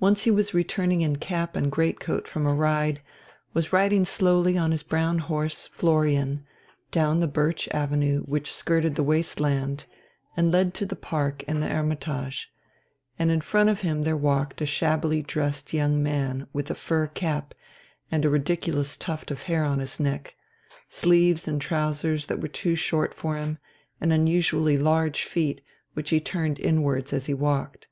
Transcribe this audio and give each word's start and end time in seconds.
Once 0.00 0.24
he 0.24 0.30
was 0.32 0.52
returning 0.52 1.02
in 1.02 1.14
cap 1.14 1.54
and 1.54 1.70
greatcoat 1.70 2.26
from 2.26 2.46
a 2.46 2.52
ride, 2.52 3.00
was 3.54 3.72
riding 3.72 4.04
slowly 4.04 4.58
on 4.58 4.72
his 4.72 4.82
brown 4.82 5.20
horse 5.20 5.68
Florian, 5.68 6.44
down 6.90 7.20
the 7.20 7.28
birch 7.28 7.68
avenue 7.68 8.22
which 8.24 8.52
skirted 8.52 8.96
the 8.96 9.04
waste 9.04 9.38
land 9.38 9.84
and 10.36 10.50
led 10.50 10.74
to 10.74 10.84
the 10.84 10.96
park 10.96 11.44
and 11.46 11.62
the 11.62 11.68
"Hermitage," 11.68 12.50
and 13.20 13.30
in 13.30 13.40
front 13.40 13.70
of 13.70 13.82
him 13.82 14.02
there 14.02 14.16
walked 14.16 14.60
a 14.60 14.66
shabbily 14.66 15.22
dressed 15.22 15.72
young 15.72 16.02
man 16.02 16.48
with 16.52 16.68
a 16.68 16.74
fur 16.74 17.06
cap 17.06 17.54
and 18.10 18.24
a 18.24 18.28
ridiculous 18.30 18.96
tuft 18.96 19.30
of 19.30 19.42
hair 19.44 19.62
on 19.62 19.78
his 19.78 20.00
neck, 20.00 20.34
sleeves 20.88 21.46
and 21.46 21.60
trousers 21.60 22.26
that 22.26 22.40
were 22.40 22.48
too 22.48 22.74
short 22.74 23.14
for 23.14 23.36
him, 23.36 23.58
and 24.00 24.12
unusually 24.12 24.76
large 24.76 25.22
feet 25.22 25.60
which 25.94 26.10
he 26.10 26.20
turned 26.20 26.58
inwards 26.58 27.12
as 27.12 27.26
he 27.26 27.32
walked. 27.32 27.86